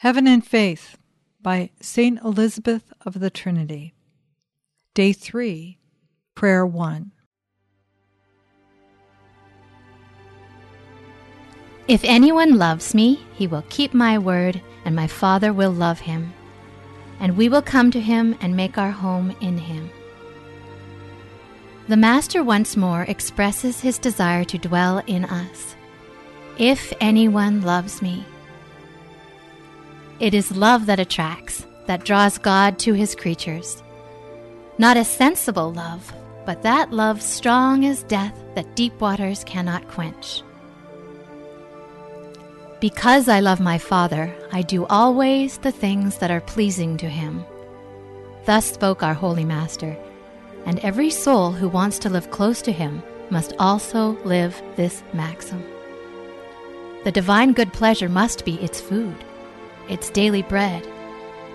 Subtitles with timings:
[0.00, 0.96] Heaven in Faith
[1.42, 2.18] by St.
[2.24, 3.92] Elizabeth of the Trinity.
[4.94, 5.76] Day 3,
[6.34, 7.12] Prayer 1.
[11.86, 16.32] If anyone loves me, he will keep my word, and my Father will love him.
[17.20, 19.90] And we will come to him and make our home in him.
[21.88, 25.76] The Master once more expresses his desire to dwell in us.
[26.56, 28.24] If anyone loves me,
[30.20, 33.82] it is love that attracts, that draws God to his creatures.
[34.76, 36.12] Not a sensible love,
[36.44, 40.42] but that love strong as death that deep waters cannot quench.
[42.80, 47.42] Because I love my Father, I do always the things that are pleasing to him.
[48.44, 49.96] Thus spoke our Holy Master,
[50.66, 55.62] and every soul who wants to live close to him must also live this maxim.
[57.04, 59.16] The divine good pleasure must be its food
[59.90, 60.86] its daily bread.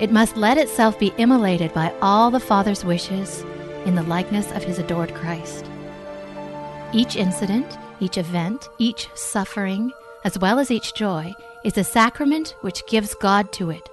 [0.00, 3.44] It must let itself be immolated by all the Father's wishes
[3.84, 5.66] in the likeness of his adored Christ.
[6.92, 9.92] Each incident, each event, each suffering,
[10.24, 11.32] as well as each joy,
[11.64, 13.88] is a sacrament which gives God to it.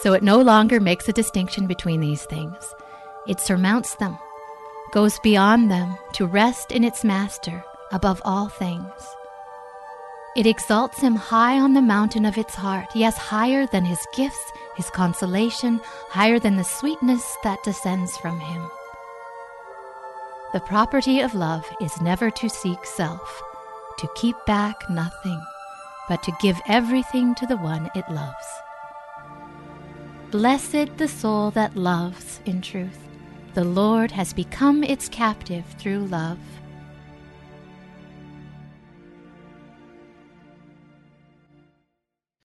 [0.00, 2.74] So it no longer makes a distinction between these things.
[3.26, 4.16] It surmounts them,
[4.92, 8.90] goes beyond them to rest in its Master above all things.
[10.36, 14.52] It exalts him high on the mountain of its heart, yes, higher than his gifts,
[14.76, 18.70] his consolation, higher than the sweetness that descends from him.
[20.52, 23.42] The property of love is never to seek self,
[23.98, 25.42] to keep back nothing,
[26.08, 28.46] but to give everything to the one it loves.
[30.30, 32.98] Blessed the soul that loves in truth.
[33.54, 36.38] The Lord has become its captive through love.